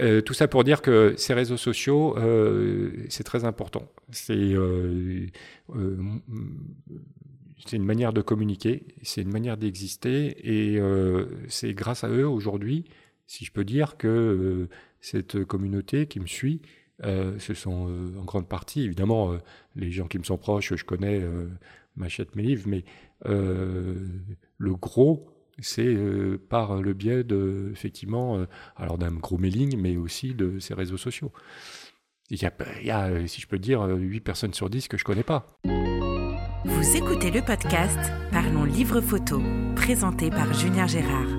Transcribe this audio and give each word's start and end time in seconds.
Euh, 0.00 0.20
tout 0.20 0.34
ça 0.34 0.46
pour 0.48 0.64
dire 0.64 0.82
que 0.82 1.14
ces 1.16 1.34
réseaux 1.34 1.56
sociaux, 1.56 2.16
euh, 2.18 2.92
c'est 3.08 3.24
très 3.24 3.44
important. 3.44 3.90
Euh, 4.30 5.26
c'est 7.66 7.76
une 7.76 7.84
manière 7.84 8.12
de 8.12 8.22
communiquer, 8.22 8.86
c'est 9.02 9.22
une 9.22 9.32
manière 9.32 9.56
d'exister, 9.56 10.36
et 10.44 10.80
c'est 11.48 11.74
grâce 11.74 12.04
à 12.04 12.08
eux 12.08 12.26
aujourd'hui, 12.26 12.84
si 13.26 13.44
je 13.44 13.52
peux 13.52 13.64
dire, 13.64 13.96
que 13.96 14.68
cette 15.00 15.44
communauté 15.44 16.06
qui 16.06 16.20
me 16.20 16.26
suit, 16.26 16.62
ce 17.02 17.54
sont 17.54 17.90
en 18.16 18.24
grande 18.24 18.48
partie, 18.48 18.82
évidemment, 18.82 19.36
les 19.74 19.90
gens 19.90 20.06
qui 20.06 20.18
me 20.18 20.24
sont 20.24 20.38
proches, 20.38 20.74
je 20.74 20.84
connais, 20.84 21.20
m'achètent 21.96 22.36
mes 22.36 22.44
livres, 22.44 22.68
mais 22.68 22.84
le 23.24 24.74
gros, 24.76 25.28
c'est 25.60 25.86
euh, 25.86 26.38
par 26.48 26.80
le 26.80 26.92
biais 26.94 27.24
de, 27.24 27.70
effectivement, 27.72 28.38
euh, 28.38 28.46
alors 28.76 28.98
d'un 28.98 29.12
gros 29.12 29.38
mailing, 29.38 29.76
mais 29.78 29.96
aussi 29.96 30.34
de 30.34 30.58
ces 30.58 30.74
réseaux 30.74 30.96
sociaux. 30.96 31.32
Il 32.30 32.40
y 32.40 32.90
a, 32.90 33.06
euh, 33.06 33.26
si 33.26 33.40
je 33.40 33.46
peux 33.46 33.58
dire, 33.58 33.82
8 33.82 34.20
personnes 34.20 34.54
sur 34.54 34.68
10 34.68 34.88
que 34.88 34.98
je 34.98 35.04
connais 35.04 35.22
pas. 35.22 35.46
Vous 36.64 36.96
écoutez 36.96 37.30
le 37.30 37.40
podcast 37.40 37.98
Parlons 38.30 38.64
Livre 38.64 39.00
Photo, 39.00 39.40
présenté 39.74 40.28
par 40.30 40.52
Julien 40.52 40.86
Gérard. 40.86 41.37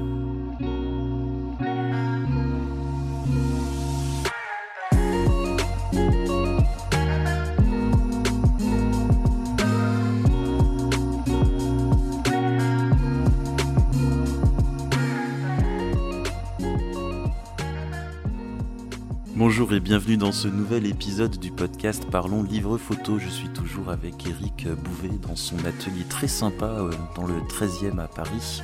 Bonjour 19.60 19.76
et 19.76 19.82
bienvenue 19.82 20.16
dans 20.16 20.32
ce 20.32 20.48
nouvel 20.48 20.86
épisode 20.86 21.38
du 21.38 21.52
podcast 21.52 22.06
Parlons 22.10 22.44
Livre 22.44 22.78
Photo. 22.78 23.20
Je 23.20 23.28
suis 23.28 23.50
toujours 23.50 23.90
avec 23.90 24.26
Eric 24.26 24.70
Bouvet 24.70 25.18
dans 25.22 25.36
son 25.36 25.58
atelier 25.66 26.06
très 26.08 26.30
sympa 26.30 26.68
euh, 26.68 26.92
dans 27.18 27.28
le 27.28 27.42
13e 27.42 28.00
à 28.00 28.08
Paris. 28.08 28.62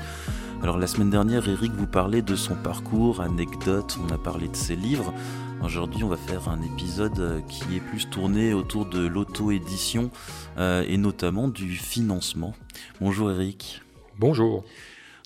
Alors 0.64 0.78
la 0.78 0.88
semaine 0.88 1.10
dernière, 1.10 1.50
Eric 1.50 1.74
vous 1.74 1.86
parlait 1.86 2.22
de 2.22 2.38
son 2.38 2.56
parcours, 2.56 3.20
anecdotes, 3.20 4.00
on 4.08 4.14
a 4.14 4.18
parlé 4.18 4.48
de 4.48 4.56
ses 4.56 4.78
livres. 4.78 5.14
Aujourd'hui, 5.62 6.06
on 6.06 6.08
va 6.08 6.16
faire 6.16 6.48
un 6.48 6.62
épisode 6.62 7.20
euh, 7.20 7.42
qui 7.42 7.76
est 7.76 7.82
plus 7.82 8.10
tourné 8.10 8.54
autour 8.54 8.86
de 8.86 9.06
l'auto-édition 9.06 10.12
euh, 10.58 10.86
et 10.88 10.96
notamment 10.96 11.50
du 11.50 11.76
financement. 11.76 12.54
Bonjour 13.02 13.32
Eric. 13.32 13.82
Bonjour. 14.18 14.64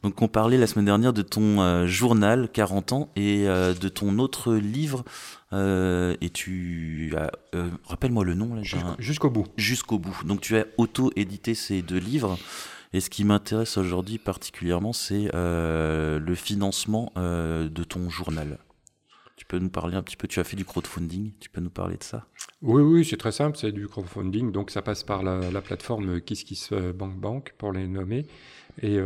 Donc 0.03 0.21
on 0.21 0.27
parlait 0.27 0.57
la 0.57 0.67
semaine 0.67 0.85
dernière 0.85 1.11
de 1.11 1.21
ton 1.21 1.85
journal 1.85 2.49
40 2.51 2.93
ans 2.93 3.09
et 3.15 3.45
de 3.45 3.89
ton 3.89 4.17
autre 4.19 4.53
livre 4.55 5.03
euh, 5.51 6.15
et 6.21 6.29
tu 6.29 7.13
as, 7.17 7.31
euh, 7.55 7.69
rappelle-moi 7.85 8.23
le 8.23 8.35
nom 8.35 8.53
là. 8.53 8.61
Jusqu'au 8.99 9.29
bout. 9.29 9.47
Jusqu'au 9.57 9.97
bout. 9.97 10.15
Donc 10.25 10.41
tu 10.41 10.57
as 10.57 10.65
auto-édité 10.77 11.55
ces 11.55 11.81
deux 11.81 11.97
livres. 11.97 12.37
Et 12.93 13.01
ce 13.01 13.09
qui 13.09 13.23
m'intéresse 13.23 13.77
aujourd'hui 13.77 14.17
particulièrement, 14.17 14.93
c'est 14.93 15.29
euh, 15.35 16.19
le 16.19 16.35
financement 16.35 17.11
de 17.15 17.83
ton 17.83 18.09
journal. 18.09 18.57
Tu 19.39 19.45
peux 19.45 19.57
nous 19.57 19.69
parler 19.69 19.95
un 19.95 20.03
petit 20.03 20.17
peu, 20.17 20.27
tu 20.27 20.41
as 20.41 20.43
fait 20.43 20.57
du 20.57 20.65
crowdfunding, 20.65 21.31
tu 21.39 21.49
peux 21.49 21.61
nous 21.61 21.69
parler 21.69 21.95
de 21.95 22.03
ça? 22.03 22.27
Oui, 22.61 22.81
oui, 22.81 23.05
c'est 23.05 23.15
très 23.15 23.31
simple, 23.31 23.57
c'est 23.57 23.71
du 23.71 23.87
crowdfunding, 23.87 24.51
donc 24.51 24.69
ça 24.69 24.81
passe 24.81 25.01
par 25.05 25.23
la, 25.23 25.49
la 25.49 25.61
plateforme 25.61 26.19
KissKissBankBank 26.19 27.53
pour 27.57 27.71
les 27.71 27.87
nommer. 27.87 28.25
Et 28.83 28.99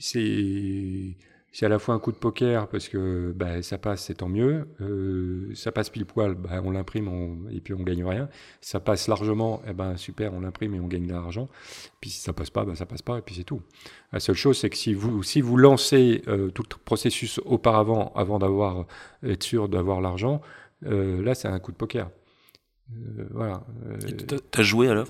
c'est 0.00 1.14
c'est 1.52 1.66
à 1.66 1.68
la 1.68 1.78
fois 1.78 1.94
un 1.94 1.98
coup 1.98 2.12
de 2.12 2.16
poker 2.16 2.68
parce 2.68 2.88
que 2.88 3.32
bah, 3.34 3.62
ça 3.62 3.78
passe, 3.78 4.04
c'est 4.04 4.14
tant 4.14 4.28
mieux. 4.28 4.68
Euh, 4.80 5.50
ça 5.54 5.72
passe 5.72 5.88
pile 5.90 6.04
poil, 6.04 6.34
bah, 6.34 6.60
on 6.62 6.70
l'imprime 6.70 7.48
et 7.50 7.60
puis 7.60 7.74
on 7.74 7.82
gagne 7.82 8.04
rien. 8.04 8.28
Ça 8.60 8.80
passe 8.80 9.08
largement, 9.08 9.62
eh 9.66 9.72
ben 9.72 9.96
super, 9.96 10.34
on 10.34 10.40
l'imprime 10.40 10.74
et 10.74 10.80
on 10.80 10.86
gagne 10.86 11.06
de 11.06 11.12
l'argent. 11.12 11.48
Puis 12.00 12.10
si 12.10 12.20
ça 12.20 12.32
passe 12.32 12.50
pas, 12.50 12.64
bah, 12.64 12.74
ça 12.74 12.86
passe 12.86 13.02
pas 13.02 13.18
et 13.18 13.22
puis 13.22 13.34
c'est 13.34 13.44
tout. 13.44 13.62
La 14.12 14.20
seule 14.20 14.36
chose, 14.36 14.58
c'est 14.58 14.70
que 14.70 14.76
si 14.76 14.92
vous 14.94 15.22
si 15.22 15.40
vous 15.40 15.56
lancez 15.56 16.22
euh, 16.28 16.50
tout 16.50 16.64
le 16.70 16.76
processus 16.84 17.40
auparavant, 17.44 18.12
avant 18.14 18.38
d'avoir 18.38 18.86
être 19.22 19.42
sûr 19.42 19.68
d'avoir 19.68 20.00
l'argent, 20.00 20.42
euh, 20.86 21.22
là 21.22 21.34
c'est 21.34 21.48
un 21.48 21.58
coup 21.58 21.72
de 21.72 21.76
poker. 21.76 22.10
voilà. 23.30 23.64
T'as 24.50 24.62
joué 24.62 24.88
alors? 24.88 25.08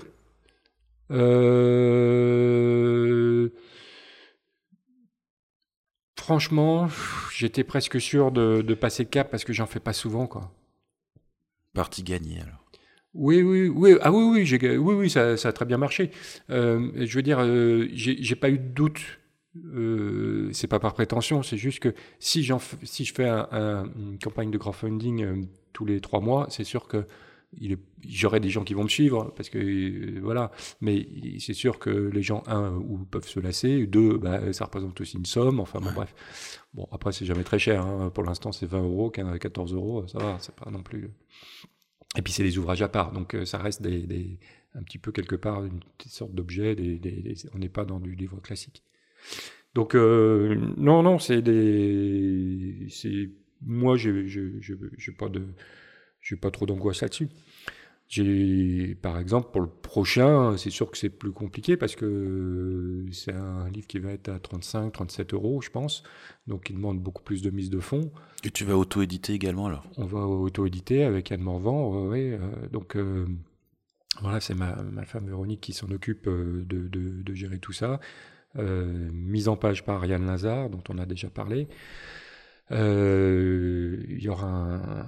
Euh, 1.11 1.89
Franchement, 6.29 6.87
j'étais 7.33 7.63
presque 7.63 7.99
sûr 7.99 8.31
de, 8.31 8.73
passer 8.75 9.01
le 9.01 9.09
cap 9.09 9.31
parce 9.31 9.43
que 9.43 9.51
j'en 9.51 9.65
fais 9.65 9.79
pas 9.79 9.93
souvent, 9.93 10.27
quoi. 10.27 10.51
Partie 11.73 12.03
gagnée 12.03 12.39
alors. 12.39 12.63
Oui, 13.15 13.41
oui, 13.41 13.67
oui. 13.67 13.95
Ah 14.03 14.11
oui, 14.11 14.23
oui, 14.25 14.45
j'ai, 14.45 14.77
oui, 14.77 14.93
oui, 14.93 15.09
ça, 15.09 15.31
a 15.31 15.51
très 15.51 15.65
bien 15.65 15.79
marché. 15.79 16.11
Euh, 16.51 16.91
je 16.93 17.15
veux 17.15 17.23
dire, 17.23 17.39
euh, 17.39 17.87
j'ai, 17.93 18.35
pas 18.35 18.51
eu 18.51 18.59
de 18.59 18.67
doute. 18.67 19.01
Euh, 19.73 20.51
c'est 20.53 20.67
pas 20.67 20.77
par 20.77 20.93
prétention, 20.93 21.41
c'est 21.41 21.57
juste 21.57 21.79
que 21.79 21.95
si, 22.19 22.43
j'en, 22.43 22.59
si 22.83 23.05
je 23.05 23.13
fais 23.15 23.27
une 23.27 24.19
campagne 24.23 24.51
de 24.51 24.59
crowdfunding 24.59 25.23
euh, 25.23 25.41
tous 25.73 25.85
les 25.85 25.99
trois 25.99 26.19
mois, 26.19 26.45
c'est 26.51 26.63
sûr 26.63 26.87
que 26.87 27.07
j'aurai 28.07 28.39
des 28.39 28.49
gens 28.49 28.63
qui 28.63 28.73
vont 28.73 28.83
me 28.83 28.89
suivre 28.89 29.33
parce 29.35 29.49
que 29.49 29.57
euh, 29.57 30.19
voilà. 30.21 30.51
Mais 30.81 31.07
c'est 31.39 31.53
sûr 31.53 31.79
que 31.79 31.89
les 31.89 32.21
gens 32.21 32.43
un 32.47 32.73
ou 32.75 32.99
peuvent 32.99 33.27
se 33.27 33.39
lasser 33.39 33.87
deux 33.87 34.17
bah, 34.17 34.53
ça 34.53 34.65
représente 34.65 34.99
aussi 35.01 35.17
une 35.17 35.25
somme 35.25 35.59
enfin 35.59 35.79
bon 35.79 35.91
bref. 35.91 36.13
Bon 36.73 36.87
après 36.91 37.11
c'est 37.11 37.25
jamais 37.25 37.43
très 37.43 37.59
cher 37.59 37.85
hein. 37.85 38.11
pour 38.13 38.23
l'instant 38.23 38.51
c'est 38.51 38.67
20 38.67 38.83
euros 38.83 39.09
14 39.09 39.73
euros 39.73 40.07
ça 40.07 40.19
va 40.19 40.37
c'est 40.39 40.55
pas 40.55 40.69
non 40.69 40.83
plus 40.83 41.09
et 42.17 42.21
puis 42.21 42.33
c'est 42.33 42.43
des 42.43 42.57
ouvrages 42.57 42.81
à 42.81 42.89
part 42.89 43.11
donc 43.11 43.33
euh, 43.33 43.45
ça 43.45 43.57
reste 43.57 43.81
des, 43.81 44.39
un 44.75 44.83
petit 44.83 44.99
peu 44.99 45.11
quelque 45.11 45.35
part 45.35 45.63
une 45.63 45.79
sorte 46.05 46.33
d'objet 46.33 46.75
on 47.53 47.57
n'est 47.57 47.69
pas 47.69 47.85
dans 47.85 47.99
du 47.99 48.15
livre 48.15 48.39
classique. 48.41 48.83
Donc 49.75 49.95
euh, 49.95 50.55
non 50.77 51.03
non 51.03 51.19
c'est 51.19 51.41
des 51.41 52.87
c'est 52.89 53.29
moi 53.61 53.97
je 53.97 54.27
je 54.27 55.11
pas 55.11 55.29
de 55.29 55.43
j'ai 56.21 56.35
pas 56.35 56.51
trop 56.51 56.65
d'angoisse 56.65 57.01
là-dessus. 57.01 57.29
J'ai, 58.09 58.95
par 58.95 59.19
exemple, 59.19 59.51
pour 59.51 59.61
le 59.61 59.67
prochain, 59.67 60.57
c'est 60.57 60.71
sûr 60.71 60.89
que 60.89 60.97
c'est 60.97 61.11
plus 61.11 61.31
compliqué 61.31 61.77
parce 61.77 61.95
que 61.95 63.05
c'est 63.11 63.33
un 63.33 63.69
livre 63.69 63.85
qui 63.85 63.99
va 63.99 64.11
être 64.11 64.29
à 64.29 64.39
35, 64.39 64.91
37 64.91 65.35
euros, 65.35 65.61
je 65.61 65.69
pense. 65.69 66.01
Donc, 66.47 66.71
il 66.71 66.75
demande 66.75 66.99
beaucoup 66.99 67.21
plus 67.21 67.43
de 67.43 67.51
mise 67.51 67.69
de 67.69 67.79
fonds. 67.79 68.11
Et 68.43 68.49
tu 68.49 68.65
vas 68.65 68.75
auto-éditer 68.75 69.33
également 69.33 69.67
alors? 69.67 69.85
On 69.97 70.05
va 70.05 70.21
auto-éditer 70.21 71.03
avec 71.03 71.31
Anne 71.31 71.41
Morvan, 71.41 72.07
oui. 72.07 72.31
Euh, 72.31 72.39
donc, 72.71 72.95
euh, 72.95 73.27
voilà, 74.21 74.39
c'est 74.39 74.55
ma, 74.55 74.75
ma, 74.81 75.05
femme 75.05 75.27
Véronique 75.27 75.61
qui 75.61 75.73
s'en 75.73 75.91
occupe 75.91 76.27
euh, 76.27 76.65
de, 76.67 76.87
de, 76.87 77.21
de, 77.21 77.33
gérer 77.35 77.59
tout 77.59 77.73
ça. 77.73 77.99
mise 78.55 79.49
en 79.49 79.55
page 79.55 79.85
par 79.85 79.97
Ariane 79.97 80.25
Lazare, 80.25 80.71
dont 80.71 80.83
on 80.89 80.97
a 80.97 81.05
déjà 81.05 81.29
parlé. 81.29 81.67
Il 82.71 84.17
y 84.19 84.29
aura 84.29 84.47
un, 84.47 85.05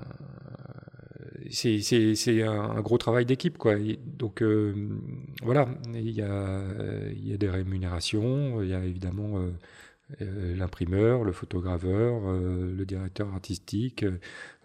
c'est 1.49 2.43
un 2.43 2.81
gros 2.81 2.97
travail 2.97 3.25
d'équipe, 3.25 3.57
quoi. 3.57 3.75
Donc 4.05 4.41
euh, 4.41 4.89
voilà, 5.41 5.67
il 5.93 6.11
y, 6.11 6.21
a, 6.21 7.37
des 7.37 7.49
rémunérations, 7.49 8.61
il 8.61 8.69
y 8.69 8.73
a 8.73 8.83
évidemment 8.83 9.39
euh, 9.39 9.51
euh, 10.21 10.55
l'imprimeur, 10.55 11.23
le 11.23 11.31
photograveur, 11.31 12.31
le 12.31 12.85
directeur 12.85 13.33
artistique, 13.33 14.05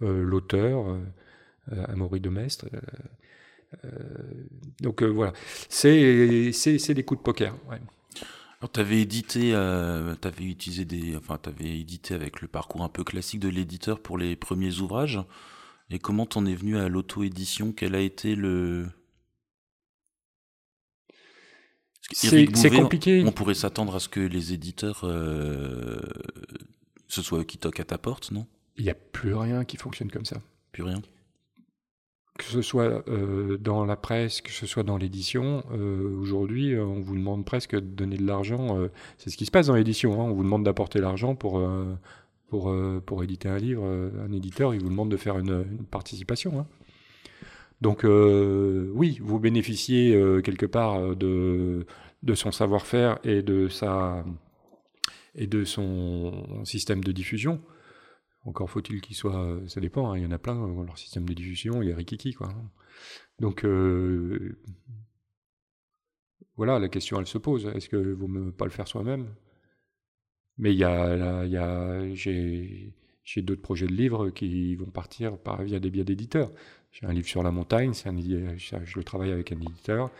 l'auteur, 0.01 0.99
Amaury 1.89 2.21
de 2.21 2.29
Mestre. 2.29 2.67
donc 4.81 5.03
voilà, 5.03 5.33
c'est 5.69 6.95
des 6.95 7.05
coups 7.05 7.21
de 7.21 7.25
poker. 7.25 7.55
Alors, 8.61 8.73
tu 8.73 8.81
édité, 8.97 9.53
utilisé 10.41 10.85
des, 10.85 11.17
enfin, 11.17 11.39
avais 11.45 11.79
édité 11.79 12.15
avec 12.15 12.41
le 12.41 12.49
parcours 12.49 12.83
un 12.83 12.89
peu 12.89 13.05
classique 13.05 13.41
de 13.41 13.49
l'éditeur 13.49 14.01
pour 14.01 14.17
les 14.17 14.35
premiers 14.35 14.81
ouvrages. 14.81 15.21
Et 15.91 15.99
comment 15.99 16.27
t'en 16.27 16.45
es 16.47 16.55
venu 16.55 16.79
à 16.79 16.89
l'auto-édition? 16.89 17.73
Quel 17.73 17.95
a 17.95 18.01
été 18.01 18.35
le... 18.35 18.89
C'est 22.13 22.71
compliqué. 22.71 23.25
On 23.27 23.33
pourrait 23.33 23.55
s'attendre 23.55 23.97
à 23.97 24.01
ce 24.01 24.09
que 24.09 24.21
les 24.21 24.53
éditeurs, 24.53 25.01
euh, 25.05 26.01
ce 27.09 27.21
soit 27.21 27.41
eux 27.41 27.45
qui 27.45 27.59
toquent 27.59 27.81
à 27.81 27.85
ta 27.85 27.99
porte, 27.99 28.31
non? 28.31 28.47
Il 28.77 28.85
n'y 28.85 28.91
a 28.91 28.95
plus 28.95 29.35
rien 29.35 29.65
qui 29.65 29.77
fonctionne 29.77 30.11
comme 30.11 30.25
ça. 30.25 30.41
Plus 30.71 30.85
rien? 30.85 31.03
Que 32.39 32.45
ce 32.45 32.63
soit 32.63 33.03
euh, 33.09 33.57
dans 33.59 33.85
la 33.85 33.97
presse, 33.97 34.41
que 34.41 34.53
ce 34.53 34.67
soit 34.67 34.85
dans 34.85 34.99
l'édition, 34.99 35.65
euh, 35.73 36.17
aujourd'hui, 36.21 36.79
on 36.79 37.01
vous 37.01 37.17
demande 37.17 37.45
presque 37.45 37.75
de 37.75 37.81
donner 37.81 38.19
de 38.19 38.27
l'argent. 38.27 38.79
c'est 39.19 39.31
ce 39.31 39.37
qui 39.37 39.47
se 39.47 39.51
passe 39.51 39.67
dans 39.67 39.75
l'édition. 39.75 40.21
Hein. 40.21 40.31
on 40.31 40.35
vous 40.35 40.45
demande 40.45 40.65
d'apporter 40.65 41.01
l'argent 41.01 41.35
pour 41.35 41.61
pour, 42.49 42.71
euh, 42.71 43.03
pour 43.05 43.23
éditer 43.23 43.49
un 43.49 43.59
livre, 43.59 43.85
euh, 43.85 44.11
un 44.25 44.33
éditeur, 44.33 44.75
il 44.75 44.81
vous 44.81 44.89
demande 44.89 45.11
de 45.11 45.17
faire 45.17 45.39
une, 45.39 45.65
participation. 45.91 46.61
Hein. 46.61 46.67
Donc 47.81 48.05
euh, 48.05 48.91
oui, 48.95 49.19
vous 49.21 49.39
bénéficiez 49.39 50.13
quelque 50.43 50.67
part 50.67 51.15
de, 51.17 51.87
son 52.35 52.53
savoir-faire 52.53 53.19
et 53.25 53.43
de 53.43 53.69
et 55.35 55.47
de 55.47 55.65
son 55.65 56.65
système 56.65 57.05
de 57.05 57.13
diffusion. 57.13 57.61
Encore 58.45 58.71
faut-il 58.71 59.01
qu'il 59.01 59.17
soit. 59.17 59.61
Ça 59.67 59.81
dépend, 59.81 60.13
hein, 60.13 60.17
il 60.17 60.23
y 60.23 60.27
en 60.27 60.31
a 60.31 60.39
plein, 60.39 60.55
leur 60.85 60.97
système 60.97 61.29
de 61.29 61.35
diffusion, 61.35 61.83
il 61.83 61.91
est 61.91 61.95
rikiki, 61.95 62.33
quoi. 62.33 62.49
Donc, 63.41 63.67
voilà, 66.57 66.79
la 66.79 66.89
question, 66.89 67.21
elle 67.21 67.27
se 67.27 67.37
pose. 67.37 67.67
Est-ce 67.67 67.91
que 67.91 67.97
vaut 67.97 68.29
mieux 68.29 68.53
pas 68.53 68.65
le 68.65 68.71
faire 68.71 68.89
soi-même? 68.89 69.29
Mais 70.59 70.73
il 70.73 70.79
y 70.79 70.85
a, 70.85 71.45
il 71.45 71.51
y 71.51 71.57
a 71.57 72.15
j'ai, 72.15 72.93
j'ai 73.25 73.43
d'autres 73.43 73.63
projets 73.63 73.87
de 73.87 73.93
livres 73.93 74.31
qui 74.31 74.75
vont 74.77 74.87
partir 74.87 75.37
par, 75.37 75.63
via 75.63 75.79
des 75.79 75.91
biais 75.91 76.05
d'éditeurs. 76.05 76.51
J'ai 76.93 77.07
un 77.07 77.13
livre 77.13 77.29
sur 77.29 77.43
la 77.43 77.51
montagne, 77.51 77.93
c'est 77.93 78.09
un, 78.09 78.17
je 78.17 78.97
le 78.97 79.05
travaille 79.05 79.33
avec 79.33 79.53
un 79.53 79.61
éditeur. 79.61 80.11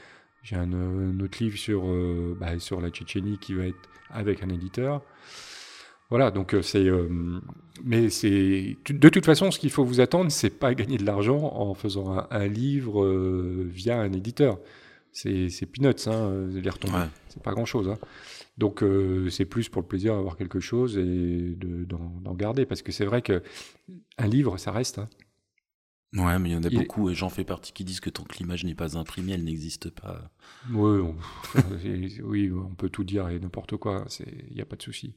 J'ai 0.43 0.57
un, 0.57 0.73
autre 1.21 1.43
livre 1.43 1.57
sur, 1.57 1.89
euh, 1.89 2.37
bah, 2.39 2.59
sur 2.59 2.81
la 2.81 2.91
Tchétchénie 2.91 3.39
qui 3.39 3.55
va 3.55 3.65
être 3.65 3.89
avec 4.11 4.43
un 4.43 4.49
éditeur. 4.49 5.03
Voilà, 6.11 6.31
donc 6.31 6.55
euh, 6.55 6.63
c'est. 6.63 6.85
Euh, 6.85 7.09
mais 7.85 8.11
c'est. 8.11 8.77
De 8.89 9.09
toute 9.09 9.25
façon, 9.25 9.51
ce 9.51 9.59
qu'il 9.59 9.71
faut 9.71 9.85
vous 9.85 10.01
attendre, 10.01 10.31
c'est 10.31 10.51
pas 10.51 10.75
gagner 10.75 10.99
de 10.99 11.05
l'argent 11.05 11.39
en 11.39 11.75
faisant 11.75 12.27
un, 12.31 12.47
livre 12.47 13.07
via 13.65 13.99
un 14.01 14.13
éditeur 14.13 14.59
c'est 15.13 15.67
peanuts, 15.67 16.09
hein, 16.09 16.47
les 16.53 16.69
retombées. 16.69 17.07
C'est 17.29 17.43
pas 17.43 17.53
grand 17.53 17.65
chose. 17.65 17.89
Hein. 17.89 17.97
Donc 18.59 18.83
euh, 18.83 19.29
c'est 19.31 19.45
plus 19.45 19.69
pour 19.69 19.83
le 19.83 19.89
plaisir 19.89 20.15
d'avoir 20.15 20.37
quelque 20.37 20.61
chose 20.61 20.97
et 20.99 21.57
d'en 21.57 22.35
garder. 22.35 22.67
Parce 22.67 22.83
que 22.83 22.93
c'est 22.93 23.05
vrai 23.05 23.23
que 23.23 23.43
un 24.19 24.27
livre, 24.27 24.57
ça 24.59 24.73
reste. 24.73 24.99
Hein. 24.99 25.09
Ouais, 26.15 26.39
mais 26.39 26.51
il 26.51 26.53
y 26.53 26.57
en 26.57 26.63
a 26.63 26.71
beaucoup, 26.71 27.11
et 27.11 27.15
j'en 27.15 27.29
fais 27.29 27.45
partie, 27.45 27.73
qui 27.73 27.85
disent 27.85 28.01
que 28.01 28.09
tant 28.09 28.23
que 28.23 28.39
l'image 28.39 28.65
n'est 28.65 28.77
pas 28.77 28.97
imprimée, 28.97 29.33
elle 29.33 29.45
n'existe 29.45 29.91
pas. 29.91 30.31
Oui 30.73 31.01
on... 31.01 31.15
oui, 32.25 32.51
on 32.53 32.75
peut 32.75 32.89
tout 32.89 33.05
dire 33.05 33.29
et 33.29 33.39
n'importe 33.39 33.77
quoi, 33.77 34.07
il 34.25 34.55
n'y 34.55 34.63
a 34.63 34.65
pas 34.65 34.77
de 34.77 34.83
souci. 34.83 35.15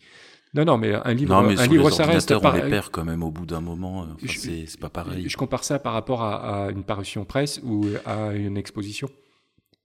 Non, 0.54 0.66
non, 0.66 0.78
mais 0.78 0.94
un 0.94 1.14
livre, 1.14 1.36
un 1.36 1.68
livre 1.68 1.90
ça 1.92 2.06
reste. 2.06 2.32
On 2.32 2.52
les 2.52 2.70
perd 2.70 2.90
quand 2.90 3.06
même 3.06 3.24
au 3.24 3.32
bout 3.32 3.46
d'un 3.46 3.62
moment, 3.62 4.08
c'est 4.26 4.80
pas 4.80 4.90
pareil. 4.90 5.30
Je 5.30 5.38
compare 5.38 5.64
ça 5.64 5.80
par 5.80 5.94
rapport 5.94 6.24
à, 6.24 6.66
à, 6.66 6.72
une 6.72 6.84
parution 6.84 7.24
presse 7.24 7.62
ou 7.64 7.86
à 8.06 8.34
une 8.34 8.58
exposition 8.58 9.10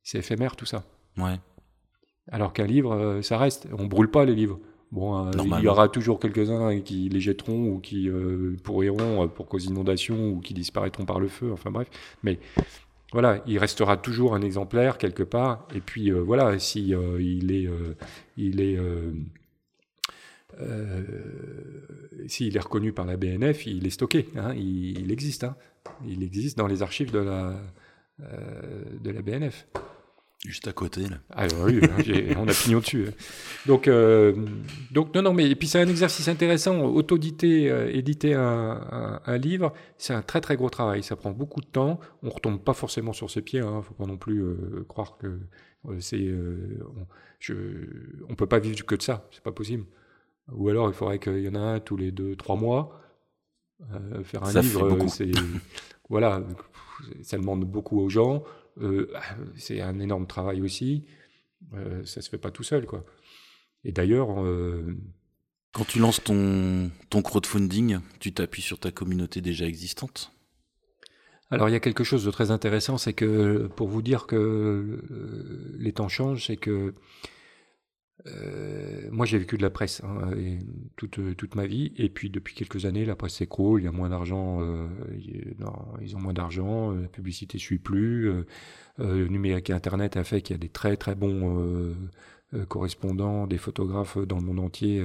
c'est 0.04 0.18
éphémère 0.18 0.54
tout 0.54 0.66
ça. 0.66 0.84
Ouais. 1.16 1.40
Alors 2.30 2.52
qu'un 2.52 2.66
livre, 2.66 2.92
euh, 2.94 3.22
ça 3.22 3.38
reste. 3.38 3.68
On 3.76 3.86
brûle 3.86 4.10
pas 4.10 4.24
les 4.24 4.34
livres. 4.34 4.58
Bon, 4.92 5.26
euh, 5.26 5.30
il 5.58 5.64
y 5.64 5.68
aura 5.68 5.88
toujours 5.88 6.20
quelques-uns 6.20 6.80
qui 6.80 7.08
les 7.08 7.20
jetteront 7.20 7.68
ou 7.68 7.78
qui 7.80 8.08
euh, 8.08 8.56
pourriront 8.62 9.26
pour 9.28 9.48
cause 9.48 9.66
d'inondation 9.66 10.30
ou 10.30 10.40
qui 10.40 10.54
disparaîtront 10.54 11.04
par 11.04 11.18
le 11.20 11.28
feu. 11.28 11.52
Enfin 11.52 11.70
bref. 11.70 11.88
Mais 12.22 12.38
voilà, 13.12 13.42
il 13.46 13.58
restera 13.58 13.96
toujours 13.96 14.34
un 14.34 14.42
exemplaire 14.42 14.96
quelque 14.98 15.24
part. 15.24 15.66
Et 15.74 15.80
puis 15.80 16.10
voilà, 16.10 16.58
si 16.58 16.94
il 17.18 17.52
est, 17.52 17.68
il 18.36 18.60
est 18.60 18.78
s'il 22.28 22.56
est 22.56 22.60
reconnu 22.60 22.92
par 22.92 23.04
la 23.04 23.16
BNF, 23.16 23.66
il 23.66 23.86
est 23.86 23.90
stocké, 23.90 24.28
hein, 24.36 24.54
il, 24.54 25.10
existe. 25.10 25.42
Hein. 25.44 25.56
il 26.06 26.22
existe 26.22 26.56
dans 26.56 26.68
les 26.68 26.82
archives 26.82 27.10
de 27.10 27.18
la, 27.18 27.54
de 28.20 29.10
la 29.10 29.22
BNF. 29.22 29.66
Juste 30.44 30.68
à 30.68 30.72
côté, 30.72 31.02
là. 31.08 31.16
Ah 31.30 31.46
oui, 31.64 31.80
hein, 31.82 32.34
on 32.36 32.46
a 32.46 32.52
pignon 32.52 32.80
dessus. 32.80 33.06
Hein. 33.08 33.12
Donc, 33.64 33.88
euh, 33.88 34.34
donc, 34.90 35.14
non, 35.14 35.22
non, 35.22 35.32
mais 35.32 35.48
et 35.48 35.54
puis 35.54 35.66
c'est 35.66 35.80
un 35.80 35.88
exercice 35.88 36.28
intéressant. 36.28 36.80
Auto-éditer 36.80 37.70
euh, 37.70 37.90
éditer 37.90 38.34
un, 38.34 39.20
un, 39.24 39.38
livre, 39.38 39.72
c'est 39.96 40.12
un 40.12 40.20
très 40.20 40.42
très 40.42 40.56
gros 40.56 40.68
travail. 40.68 41.02
Ça 41.02 41.16
prend 41.16 41.30
beaucoup 41.30 41.62
de 41.62 41.66
temps. 41.66 41.98
On 42.22 42.28
retombe 42.28 42.60
pas 42.60 42.74
forcément 42.74 43.14
sur 43.14 43.30
ses 43.30 43.40
pieds. 43.40 43.60
Il 43.60 43.66
hein. 43.66 43.80
faut 43.80 43.94
pas 43.94 44.04
non 44.04 44.18
plus 44.18 44.40
euh, 44.40 44.84
croire 44.86 45.16
que 45.16 45.40
c'est. 46.00 46.30
on, 46.30 47.06
je, 47.38 47.54
on 48.28 48.34
peut 48.34 48.46
pas 48.46 48.58
vivre 48.58 48.84
que 48.84 48.96
de 48.96 49.02
ça. 49.02 49.26
C'est 49.30 49.42
pas 49.42 49.52
possible. 49.52 49.86
Ou 50.52 50.68
alors, 50.68 50.88
il 50.88 50.94
faudrait 50.94 51.18
qu'il 51.18 51.40
y 51.40 51.48
en 51.48 51.54
a 51.54 51.60
un 51.60 51.80
tous 51.80 51.96
les 51.96 52.12
deux, 52.12 52.36
trois 52.36 52.56
mois. 52.56 53.00
faire 54.24 54.44
un 54.44 54.60
livre, 54.60 55.08
c'est 55.08 55.30
voilà, 56.10 56.42
ça 57.22 57.38
demande 57.38 57.64
beaucoup 57.64 57.98
aux 57.98 58.10
gens. 58.10 58.44
Euh, 58.78 59.12
c'est 59.56 59.80
un 59.80 59.98
énorme 60.00 60.26
travail 60.26 60.62
aussi. 60.62 61.04
Euh, 61.74 62.04
ça 62.04 62.20
se 62.20 62.28
fait 62.28 62.38
pas 62.38 62.50
tout 62.50 62.62
seul, 62.62 62.86
quoi. 62.86 63.04
Et 63.84 63.92
d'ailleurs. 63.92 64.42
Euh, 64.42 64.96
Quand 65.72 65.84
tu 65.84 65.98
lances 65.98 66.22
ton, 66.22 66.90
ton 67.10 67.22
crowdfunding, 67.22 67.98
tu 68.20 68.32
t'appuies 68.32 68.62
sur 68.62 68.78
ta 68.78 68.90
communauté 68.90 69.40
déjà 69.40 69.66
existante? 69.66 70.30
Alors 71.50 71.68
il 71.68 71.72
y 71.72 71.76
a 71.76 71.80
quelque 71.80 72.04
chose 72.04 72.24
de 72.24 72.30
très 72.30 72.50
intéressant, 72.50 72.96
c'est 72.96 73.12
que 73.12 73.68
pour 73.76 73.88
vous 73.88 74.02
dire 74.02 74.26
que 74.26 75.02
les 75.78 75.92
temps 75.92 76.08
changent, 76.08 76.46
c'est 76.46 76.56
que 76.56 76.94
euh, 78.26 79.08
moi, 79.10 79.26
j'ai 79.26 79.38
vécu 79.38 79.56
de 79.56 79.62
la 79.62 79.70
presse 79.70 80.02
hein, 80.02 80.30
toute, 80.96 81.36
toute 81.36 81.54
ma 81.54 81.66
vie, 81.66 81.92
et 81.96 82.08
puis 82.08 82.30
depuis 82.30 82.54
quelques 82.54 82.86
années, 82.86 83.04
la 83.04 83.16
presse 83.16 83.34
s'écroule, 83.34 83.82
il 83.82 83.84
y 83.84 83.88
a 83.88 83.92
moins 83.92 84.08
d'argent, 84.08 84.60
euh, 84.62 84.88
ils 86.00 86.16
ont 86.16 86.20
moins 86.20 86.32
d'argent, 86.32 86.92
euh, 86.92 87.02
la 87.02 87.08
publicité 87.08 87.58
suit 87.58 87.78
plus, 87.78 88.32
le 88.98 89.28
numérique 89.28 89.70
et 89.70 89.72
Internet 89.72 90.16
a 90.16 90.24
fait 90.24 90.40
qu'il 90.40 90.54
y 90.54 90.58
a 90.58 90.60
des 90.60 90.68
très 90.68 90.96
très 90.96 91.14
bons 91.14 91.94
correspondants, 92.68 93.46
des 93.46 93.58
photographes 93.58 94.18
dans 94.18 94.36
le 94.36 94.44
monde 94.44 94.60
entier, 94.60 95.04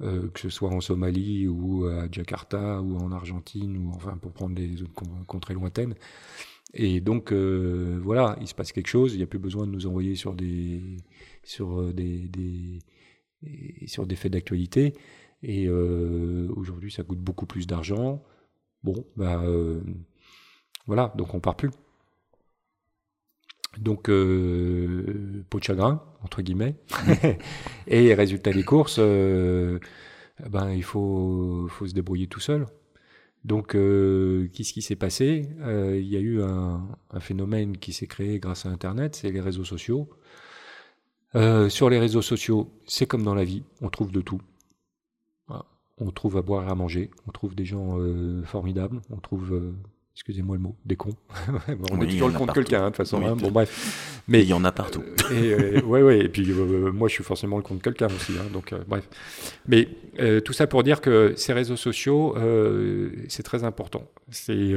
que 0.00 0.40
ce 0.40 0.48
soit 0.48 0.70
en 0.70 0.80
Somalie 0.80 1.46
ou 1.46 1.86
à 1.86 2.10
Jakarta 2.10 2.82
ou 2.82 2.96
en 2.96 3.12
Argentine, 3.12 3.76
ou 3.76 3.92
enfin 3.94 4.18
pour 4.20 4.32
prendre 4.32 4.56
des 4.56 4.74
contrées 5.26 5.54
lointaines. 5.54 5.94
Et 6.74 7.00
donc 7.00 7.32
voilà, 7.32 8.36
il 8.40 8.48
se 8.48 8.54
passe 8.54 8.72
quelque 8.72 8.88
chose, 8.88 9.14
il 9.14 9.18
n'y 9.18 9.22
a 9.22 9.26
plus 9.26 9.38
besoin 9.38 9.66
de 9.66 9.72
nous 9.72 9.86
envoyer 9.86 10.14
sur 10.14 10.34
des 10.34 10.80
sur 11.44 11.80
euh, 11.80 11.92
des, 11.92 12.28
des 12.28 12.78
sur 13.86 14.06
des 14.06 14.16
faits 14.16 14.32
d'actualité. 14.32 14.94
Et 15.42 15.66
euh, 15.66 16.48
aujourd'hui, 16.56 16.90
ça 16.90 17.02
coûte 17.02 17.18
beaucoup 17.18 17.46
plus 17.46 17.66
d'argent. 17.66 18.22
Bon, 18.82 19.06
bah 19.16 19.42
euh, 19.44 19.80
voilà, 20.86 21.12
donc 21.16 21.34
on 21.34 21.40
part 21.40 21.56
plus. 21.56 21.70
Donc, 23.78 24.08
euh, 24.10 25.44
pot 25.48 25.58
de 25.58 25.64
chagrin, 25.64 26.02
entre 26.22 26.42
guillemets. 26.42 26.76
et 27.86 28.14
résultat 28.14 28.52
des 28.52 28.64
courses, 28.64 28.98
ben, 28.98 29.80
il 30.70 30.84
faut, 30.84 31.66
faut 31.68 31.86
se 31.86 31.94
débrouiller 31.94 32.26
tout 32.26 32.40
seul. 32.40 32.66
Donc, 33.44 33.72
qu'est-ce 33.72 34.72
qui 34.72 34.82
s'est 34.82 34.96
passé? 34.96 35.48
Il 35.58 36.06
y 36.06 36.16
a 36.16 36.20
eu 36.20 36.42
un, 36.42 36.86
phénomène 37.20 37.76
qui 37.76 37.92
s'est 37.92 38.06
créé 38.06 38.38
grâce 38.38 38.66
à 38.66 38.68
Internet, 38.68 39.16
c'est 39.16 39.32
les 39.32 39.40
réseaux 39.40 39.64
sociaux. 39.64 40.08
Euh, 41.34 41.68
sur 41.68 41.88
les 41.88 41.98
réseaux 41.98 42.22
sociaux, 42.22 42.70
c'est 42.86 43.06
comme 43.06 43.22
dans 43.22 43.34
la 43.34 43.44
vie, 43.44 43.64
on 43.80 43.88
trouve 43.88 44.12
de 44.12 44.20
tout. 44.20 44.40
On 45.98 46.10
trouve 46.10 46.36
à 46.36 46.42
boire 46.42 46.66
et 46.66 46.70
à 46.70 46.74
manger, 46.74 47.10
on 47.28 47.32
trouve 47.32 47.54
des 47.54 47.64
gens 47.64 47.98
euh, 47.98 48.42
formidables, 48.42 49.00
on 49.10 49.18
trouve, 49.18 49.52
euh, 49.52 49.72
excusez-moi 50.14 50.56
le 50.56 50.62
mot, 50.62 50.76
des 50.84 50.96
cons. 50.96 51.16
on 51.90 52.00
est 52.02 52.06
toujours 52.06 52.28
le 52.28 52.34
con 52.34 52.46
de 52.46 52.52
quelqu'un, 52.52 52.80
hein, 52.80 52.84
de 52.84 52.88
toute 52.88 52.96
façon. 52.98 53.24
Hein, 53.24 53.36
bon, 53.36 53.50
bref. 53.50 54.22
Mais 54.28 54.42
il 54.42 54.48
y 54.48 54.52
en 54.52 54.64
a 54.64 54.72
partout. 54.72 55.02
et, 55.32 55.80
ouais, 55.82 56.02
ouais. 56.02 56.20
Et 56.24 56.28
puis 56.28 56.52
moi, 56.52 57.08
je 57.08 57.14
suis 57.14 57.24
forcément 57.24 57.56
le 57.56 57.62
con 57.62 57.74
de 57.74 57.82
quelqu'un 57.82 58.06
aussi. 58.06 58.32
Hein, 58.32 58.48
donc, 58.52 58.74
bref. 58.86 59.08
Mais 59.66 59.88
tout 60.40 60.52
ça 60.52 60.66
pour 60.66 60.82
dire 60.82 61.00
que 61.00 61.34
ces 61.36 61.52
réseaux 61.52 61.76
sociaux, 61.76 62.36
c'est 63.28 63.42
très 63.42 63.64
important. 63.64 64.08
C'est 64.30 64.74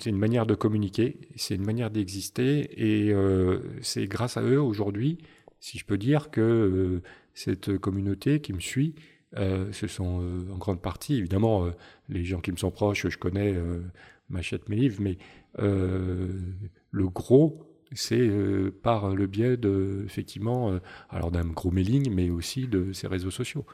c'est 0.00 0.10
une 0.10 0.18
manière 0.18 0.46
de 0.46 0.54
communiquer, 0.54 1.16
c'est 1.36 1.54
une 1.54 1.64
manière 1.64 1.90
d'exister, 1.90 2.68
et 2.76 3.12
euh, 3.12 3.60
c'est 3.80 4.06
grâce 4.06 4.36
à 4.36 4.42
eux 4.42 4.60
aujourd'hui, 4.60 5.18
si 5.60 5.78
je 5.78 5.84
peux 5.84 5.98
dire, 5.98 6.30
que 6.30 6.40
euh, 6.40 7.02
cette 7.34 7.78
communauté 7.78 8.40
qui 8.40 8.52
me 8.52 8.60
suit, 8.60 8.94
euh, 9.36 9.72
ce 9.72 9.86
sont 9.86 10.22
en 10.52 10.56
grande 10.56 10.80
partie, 10.80 11.16
évidemment, 11.16 11.66
les 12.08 12.24
gens 12.24 12.40
qui 12.40 12.52
me 12.52 12.56
sont 12.56 12.70
proches, 12.70 13.08
je 13.08 13.18
connais, 13.18 13.54
m'achètent 14.28 14.68
mes 14.68 14.76
livres, 14.76 15.00
mais 15.00 15.18
le 15.58 17.08
gros, 17.08 17.62
c'est 17.92 18.30
par 18.82 19.14
le 19.14 19.26
biais 19.26 19.56
de, 19.56 20.02
effectivement, 20.04 20.78
alors 21.10 21.30
d'un 21.30 21.44
gros 21.46 21.70
mailing, 21.70 22.10
mais 22.12 22.30
aussi 22.30 22.66
de 22.68 22.92
ces 22.92 23.06
réseaux 23.06 23.30
sociaux. 23.30 23.64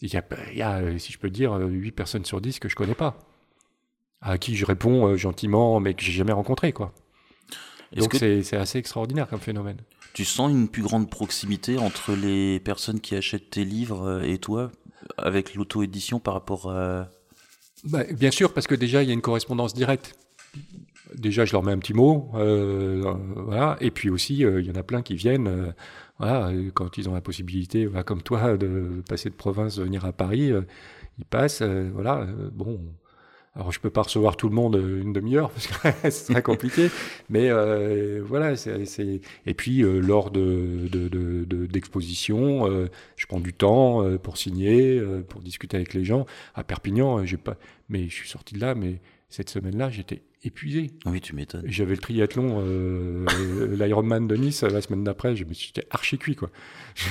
Il 0.00 0.12
y 0.12 0.16
a, 0.16 0.24
il 0.50 0.58
y 0.58 0.62
a 0.62 0.98
si 0.98 1.12
je 1.12 1.18
peux 1.18 1.30
dire, 1.30 1.54
8 1.54 1.92
personnes 1.92 2.24
sur 2.24 2.40
10 2.40 2.58
que 2.58 2.68
je 2.68 2.76
connais 2.76 2.94
pas 2.94 3.16
à 4.24 4.38
qui 4.38 4.56
je 4.56 4.64
réponds 4.64 5.06
euh, 5.06 5.16
gentiment, 5.16 5.78
mais 5.78 5.94
que 5.94 6.02
j'ai 6.02 6.12
jamais 6.12 6.32
rencontré, 6.32 6.72
quoi. 6.72 6.92
Donc 7.94 8.14
c'est 8.14 8.56
assez 8.56 8.78
extraordinaire 8.78 9.28
comme 9.28 9.38
phénomène. 9.38 9.76
Tu 10.14 10.24
sens 10.24 10.50
une 10.50 10.68
plus 10.68 10.82
grande 10.82 11.10
proximité 11.10 11.76
entre 11.76 12.14
les 12.14 12.60
personnes 12.60 13.00
qui 13.00 13.16
achètent 13.16 13.50
tes 13.50 13.64
livres 13.64 14.06
euh, 14.06 14.22
et 14.22 14.38
toi, 14.38 14.70
avec 15.18 15.54
l'auto-édition 15.54 16.20
par 16.20 16.34
rapport 16.34 16.70
à... 16.70 17.10
Bah, 17.84 18.04
bien 18.12 18.30
sûr, 18.30 18.54
parce 18.54 18.66
que 18.66 18.74
déjà, 18.74 19.02
il 19.02 19.08
y 19.08 19.10
a 19.10 19.14
une 19.14 19.20
correspondance 19.20 19.74
directe. 19.74 20.16
Déjà, 21.14 21.44
je 21.44 21.52
leur 21.52 21.62
mets 21.62 21.72
un 21.72 21.78
petit 21.78 21.94
mot, 21.94 22.30
euh, 22.34 23.14
voilà. 23.36 23.76
Et 23.80 23.90
puis 23.90 24.08
aussi, 24.08 24.38
il 24.38 24.64
y 24.64 24.70
en 24.70 24.74
a 24.74 24.82
plein 24.82 25.02
qui 25.02 25.16
viennent, 25.16 25.74
voilà, 26.18 26.50
quand 26.72 26.96
ils 26.96 27.08
ont 27.08 27.14
la 27.14 27.20
possibilité, 27.20 27.88
comme 28.06 28.22
toi, 28.22 28.56
de 28.56 29.02
passer 29.08 29.28
de 29.30 29.34
province, 29.34 29.78
venir 29.78 30.04
à 30.04 30.12
Paris, 30.12 30.50
ils 31.18 31.24
passent, 31.24 31.62
voilà. 31.62 32.26
bon, 32.52 32.80
Alors, 33.56 33.70
je 33.70 33.78
peux 33.78 33.90
pas 33.90 34.02
recevoir 34.02 34.36
tout 34.36 34.48
le 34.48 34.54
monde 34.54 34.74
une 34.74 35.12
demi-heure 35.12 35.50
parce 35.50 35.66
que 35.68 35.88
c'est 36.10 36.32
très 36.32 36.42
compliqué. 36.42 36.90
mais 37.28 37.50
euh, 37.50 38.20
voilà, 38.24 38.56
c'est. 38.56 39.20
Et 39.46 39.54
puis, 39.54 39.82
euh, 39.82 40.00
lors 40.00 40.30
de, 40.30 40.88
d'expositions, 41.66 42.68
de, 42.68 42.90
je 43.16 43.26
prends 43.26 43.40
du 43.40 43.52
temps 43.52 44.02
pour 44.18 44.36
signer, 44.36 45.00
pour 45.28 45.40
discuter 45.40 45.76
avec 45.76 45.94
les 45.94 46.04
gens. 46.04 46.26
À 46.54 46.64
Perpignan, 46.64 47.24
j'ai 47.24 47.36
pas. 47.36 47.56
Mais 47.88 48.08
je 48.08 48.14
suis 48.14 48.28
sorti 48.28 48.54
de 48.54 48.60
là, 48.60 48.74
mais 48.74 49.00
cette 49.34 49.50
semaine-là, 49.50 49.90
j'étais 49.90 50.22
épuisé. 50.44 50.92
Oui, 51.06 51.20
tu 51.20 51.34
m'étonnes. 51.34 51.64
J'avais 51.66 51.96
le 51.96 52.00
triathlon, 52.00 52.62
euh, 52.64 53.26
l'Ironman 53.76 54.28
de 54.28 54.36
Nice 54.36 54.62
la 54.62 54.80
semaine 54.80 55.02
d'après, 55.02 55.34
j'étais 55.34 55.86
archi 55.90 56.18
cuit, 56.18 56.36
quoi. 56.36 56.50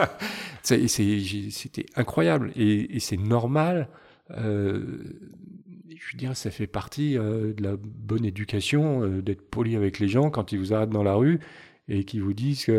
C'était 0.62 1.86
incroyable 1.94 2.52
et, 2.56 2.98
c'est 3.00 3.18
normal. 3.18 3.88
Euh, 4.36 4.80
je 5.88 6.12
veux 6.12 6.18
dire, 6.18 6.36
ça 6.36 6.50
fait 6.50 6.66
partie 6.66 7.18
euh, 7.18 7.52
de 7.52 7.62
la 7.62 7.76
bonne 7.76 8.24
éducation 8.24 9.02
euh, 9.02 9.22
d'être 9.22 9.42
poli 9.42 9.76
avec 9.76 9.98
les 9.98 10.08
gens 10.08 10.30
quand 10.30 10.52
ils 10.52 10.58
vous 10.58 10.72
arrêtent 10.72 10.90
dans 10.90 11.02
la 11.02 11.14
rue 11.14 11.40
et 11.88 12.04
qu'ils 12.04 12.22
vous 12.22 12.32
disent 12.32 12.70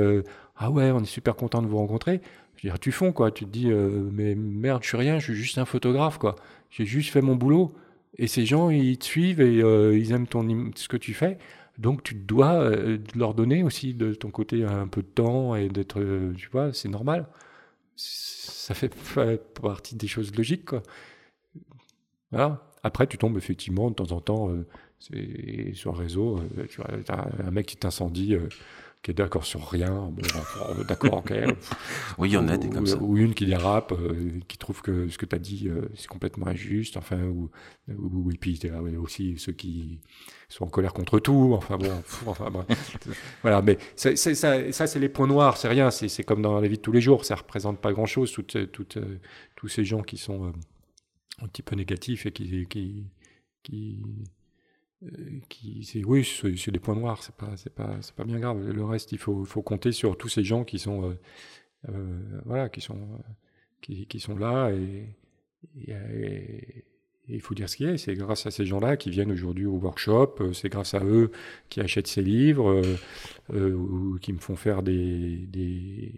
ah 0.55 0.71
ouais, 0.71 0.91
on 0.91 1.01
est 1.01 1.05
super 1.05 1.35
content 1.35 1.61
de 1.61 1.67
vous 1.67 1.77
rencontrer. 1.77 2.21
Je 2.55 2.67
veux 2.67 2.71
dire, 2.71 2.79
tu 2.79 2.91
fonds 2.91 3.11
quoi. 3.11 3.31
Tu 3.31 3.45
te 3.45 3.49
dis 3.49 3.69
mais 3.69 4.35
merde, 4.35 4.83
je 4.83 4.87
suis 4.87 4.97
rien, 4.97 5.19
je 5.19 5.25
suis 5.25 5.35
juste 5.35 5.57
un 5.57 5.65
photographe 5.65 6.17
quoi. 6.17 6.35
J'ai 6.69 6.85
juste 6.85 7.09
fait 7.09 7.21
mon 7.21 7.35
boulot. 7.35 7.73
Et 8.17 8.27
ces 8.27 8.45
gens, 8.45 8.69
ils 8.69 8.97
te 8.97 9.05
suivent 9.05 9.41
et 9.41 9.57
ils 9.57 10.11
aiment 10.13 10.27
ton, 10.27 10.71
ce 10.75 10.87
que 10.87 10.95
tu 10.95 11.13
fais. 11.13 11.37
Donc 11.77 12.03
tu 12.03 12.15
dois 12.15 12.71
leur 13.15 13.33
donner 13.33 13.63
aussi 13.63 13.93
de 13.93 14.13
ton 14.13 14.31
côté 14.31 14.63
un 14.63 14.87
peu 14.87 15.01
de 15.01 15.07
temps 15.07 15.55
et 15.55 15.67
d'être, 15.67 15.99
tu 16.37 16.47
vois, 16.49 16.71
c'est 16.71 16.89
normal. 16.89 17.27
Ça 17.97 18.73
fait 18.73 18.95
partie 19.61 19.95
des 19.95 20.07
choses 20.07 20.33
logiques, 20.33 20.65
quoi. 20.65 20.83
Voilà. 22.31 22.65
Après, 22.83 23.05
tu 23.05 23.17
tombes 23.17 23.37
effectivement 23.37 23.89
de 23.89 23.95
temps 23.95 24.11
en 24.11 24.21
temps 24.21 24.49
c'est 24.99 25.73
sur 25.73 25.93
le 25.93 25.99
réseau, 25.99 26.39
tu 26.69 26.81
as 26.81 27.27
un 27.45 27.51
mec 27.51 27.67
qui 27.67 27.77
t'incendie 27.77 28.35
qui 29.01 29.11
est 29.11 29.13
d'accord 29.15 29.45
sur 29.45 29.67
rien. 29.67 30.11
Bon, 30.11 30.21
d'accord, 30.87 31.19
ok. 31.19 31.33
oui, 32.19 32.29
il 32.29 32.33
y 32.33 32.37
en 32.37 32.47
a 32.47 32.57
des 32.57 32.69
comme 32.69 32.85
ça. 32.85 32.97
Ou 32.97 33.17
une 33.17 33.33
qui 33.33 33.47
dérape, 33.47 33.93
euh, 33.93 34.39
qui 34.47 34.57
trouve 34.59 34.81
que 34.81 35.07
ce 35.09 35.17
que 35.17 35.25
tu 35.25 35.35
as 35.35 35.39
dit, 35.39 35.67
euh, 35.67 35.89
c'est 35.95 36.07
complètement 36.07 36.47
injuste. 36.47 36.97
Enfin, 36.97 37.19
ou, 37.23 37.49
ou 37.87 38.31
et 38.31 38.37
puis 38.37 38.59
il 38.61 38.69
y 38.69 38.69
a 38.69 38.99
aussi 38.99 39.37
ceux 39.39 39.53
qui 39.53 39.99
sont 40.49 40.65
en 40.65 40.69
colère 40.69 40.93
contre 40.93 41.19
tout. 41.19 41.53
Enfin, 41.55 41.77
bon, 41.77 41.91
enfin, 42.27 42.51
voilà, 43.41 43.63
mais 43.63 43.79
ça, 43.95 44.15
ça 44.15 44.87
c'est 44.87 44.99
les 44.99 45.09
points 45.09 45.27
noirs, 45.27 45.57
c'est 45.57 45.67
rien. 45.67 45.89
C'est 45.89 46.23
comme 46.23 46.43
dans 46.43 46.59
la 46.59 46.67
vie 46.67 46.77
de 46.77 46.81
tous 46.81 46.91
les 46.91 47.01
jours. 47.01 47.25
Ça 47.25 47.35
représente 47.35 47.79
pas 47.79 47.93
grand-chose, 47.93 48.31
toutes, 48.31 48.71
toutes, 48.71 48.97
euh, 48.97 49.19
tous 49.55 49.67
ces 49.67 49.83
gens 49.83 50.03
qui 50.03 50.17
sont 50.17 50.53
un 51.41 51.47
petit 51.47 51.61
peu 51.61 51.75
négatifs 51.75 52.25
et 52.25 52.31
qui, 52.31 52.67
qui, 52.67 53.05
qui 53.63 53.99
euh, 55.03 55.39
c'est 55.83 56.03
oui 56.03 56.23
c'est 56.23 56.71
des 56.71 56.79
points 56.79 56.95
noirs 56.95 57.23
c'est 57.23 57.35
pas 57.35 57.57
c'est 57.57 57.73
pas 57.73 57.97
c'est 58.01 58.15
pas 58.15 58.23
bien 58.23 58.39
grave. 58.39 58.69
Le 58.69 58.83
reste 58.83 59.11
il 59.11 59.17
faut 59.17 59.43
faut 59.45 59.61
compter 59.61 59.91
sur 59.91 60.17
tous 60.17 60.29
ces 60.29 60.43
gens 60.43 60.63
qui 60.63 60.79
sont 60.79 61.09
euh, 61.09 61.19
euh, 61.89 62.41
voilà 62.45 62.69
qui 62.69 62.81
sont 62.81 62.99
qui, 63.81 64.19
sont 64.19 64.37
là 64.37 64.69
et, 64.71 65.07
il 67.27 67.41
faut 67.41 67.55
dire 67.55 67.67
ce 67.67 67.77
qui 67.77 67.85
est 67.85 67.97
c'est 67.97 68.13
grâce 68.13 68.45
à 68.45 68.51
ces 68.51 68.65
gens 68.65 68.79
là 68.79 68.95
qui 68.95 69.09
viennent 69.09 69.31
aujourd'hui 69.31 69.65
au 69.65 69.77
workshop 69.77 70.53
c'est 70.53 70.69
grâce 70.69 70.93
à 70.93 71.03
eux 71.03 71.31
qui 71.69 71.81
achètent 71.81 72.07
ces 72.07 72.21
livres 72.21 72.83
ou 73.51 74.19
qui 74.19 74.33
me 74.33 74.39
font 74.39 74.55
faire 74.55 74.83
des 74.83 76.13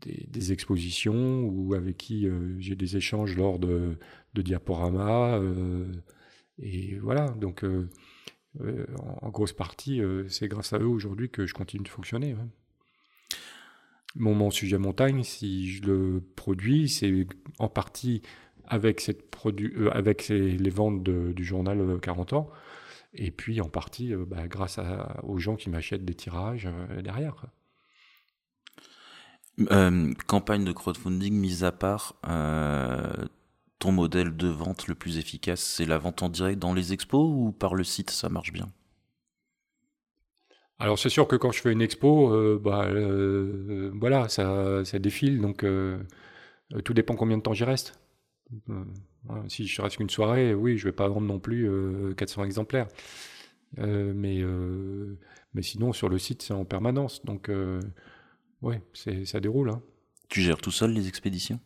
des, 0.00 0.52
expositions 0.52 1.44
ou 1.44 1.74
avec 1.74 1.96
qui 1.96 2.28
j'ai 2.58 2.76
des 2.76 2.96
échanges 2.96 3.36
lors 3.36 3.58
de, 3.58 3.96
diaporamas 4.34 5.40
et 6.58 6.98
voilà, 6.98 7.30
donc 7.30 7.64
euh, 7.64 7.88
euh, 8.60 8.86
en, 9.22 9.30
grosse 9.30 9.52
partie, 9.52 10.00
euh, 10.00 10.28
c'est 10.28 10.48
grâce 10.48 10.72
à 10.72 10.78
eux 10.78 10.86
aujourd'hui 10.86 11.28
que 11.28 11.46
je 11.46 11.54
continue 11.54 11.82
de 11.82 11.88
fonctionner. 11.88 12.36
Mon, 14.14 14.50
sujet 14.50 14.78
montagne, 14.78 15.24
si 15.24 15.68
je 15.72 15.82
le 15.82 16.22
produis, 16.36 16.88
c'est 16.88 17.26
en 17.58 17.68
partie 17.68 18.22
avec, 18.66 19.00
cette 19.00 19.24
avec 19.90 20.28
les 20.28 20.70
ventes 20.70 21.02
du 21.02 21.44
journal 21.44 21.98
40 22.00 22.32
ans, 22.34 22.50
et 23.12 23.32
puis 23.32 23.60
en 23.60 23.68
partie 23.68 24.14
bah, 24.14 24.46
grâce 24.46 24.78
aux 25.24 25.38
gens 25.38 25.56
qui 25.56 25.68
m'achètent 25.68 26.04
des 26.04 26.14
tirages 26.14 26.68
derrière. 27.02 27.46
Campagne 30.26 30.64
de 30.64 30.72
crowdfunding 30.72 31.34
mise 31.34 31.64
à 31.64 31.72
part, 31.72 32.14
ton 33.78 33.92
modèle 33.92 34.36
de 34.36 34.48
vente 34.48 34.88
le 34.88 34.94
plus 34.94 35.18
efficace, 35.18 35.60
c'est 35.60 35.86
la 35.86 35.98
vente 35.98 36.22
en 36.22 36.28
direct 36.28 36.58
dans 36.58 36.74
les 36.74 36.92
expos 36.92 37.26
ou 37.28 37.52
par 37.52 37.74
le 37.74 37.84
site, 37.84 38.10
ça 38.10 38.28
marche 38.28 38.52
bien? 38.52 38.70
Alors 40.78 40.98
c'est 40.98 41.08
sûr 41.08 41.28
que 41.28 41.36
quand 41.36 41.52
je 41.52 41.60
fais 41.60 41.72
une 41.72 41.82
expo, 41.82 42.32
euh, 42.32 42.60
bah, 42.62 42.86
euh, 42.86 43.90
voilà, 43.94 44.28
ça, 44.28 44.84
ça, 44.84 44.98
défile, 44.98 45.40
donc 45.40 45.64
euh, 45.64 45.98
tout 46.84 46.94
dépend 46.94 47.14
combien 47.14 47.36
de 47.38 47.42
temps 47.42 47.52
j'y 47.52 47.64
reste. 47.64 47.98
si 49.48 49.66
je 49.66 49.82
reste 49.82 49.98
qu'une 49.98 50.10
soirée, 50.10 50.54
oui, 50.54 50.76
je 50.76 50.84
vais 50.84 50.92
pas 50.92 51.08
vendre 51.08 51.26
non 51.26 51.38
plus 51.38 51.70
400 52.16 52.44
exemplaires. 52.44 52.88
mais, 53.76 54.42
mais 55.54 55.62
sinon, 55.62 55.92
sur 55.92 56.08
le 56.08 56.18
site, 56.18 56.42
c'est 56.42 56.54
en 56.54 56.64
permanence, 56.64 57.24
donc 57.24 57.50
ouais, 58.64 58.82
ça 58.92 59.40
déroule. 59.40 59.70
Hein. 59.70 59.82
Tu 60.28 60.40
gères 60.40 60.58
tout 60.58 60.70
seul 60.70 60.92
les 60.92 61.08
expéditions? 61.08 61.60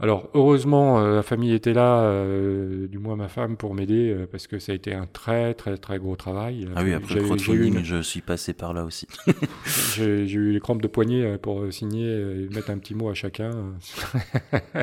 Alors 0.00 0.28
heureusement, 0.34 0.98
euh, 0.98 1.14
la 1.14 1.22
famille 1.22 1.54
était 1.54 1.72
là, 1.72 2.00
euh, 2.00 2.88
du 2.88 2.98
moins 2.98 3.14
ma 3.14 3.28
femme, 3.28 3.56
pour 3.56 3.74
m'aider, 3.74 4.10
euh, 4.10 4.26
parce 4.28 4.48
que 4.48 4.58
ça 4.58 4.72
a 4.72 4.74
été 4.74 4.92
un 4.92 5.06
très 5.06 5.54
très 5.54 5.78
très 5.78 6.00
gros 6.00 6.16
travail. 6.16 6.68
Ah 6.74 6.82
oui, 6.82 6.94
après 6.94 7.14
le 7.14 7.22
crowdfunding, 7.22 7.84
je 7.84 8.02
suis 8.02 8.20
passé 8.20 8.54
par 8.54 8.74
là 8.74 8.84
aussi. 8.84 9.06
j'ai 9.94 10.24
eu 10.24 10.50
les 10.50 10.58
crampes 10.58 10.82
de 10.82 10.88
poignet 10.88 11.38
pour 11.38 11.72
signer 11.72 12.10
et 12.10 12.48
mettre 12.52 12.70
un 12.70 12.78
petit 12.78 12.96
mot 12.96 13.08
à 13.08 13.14
chacun. 13.14 13.50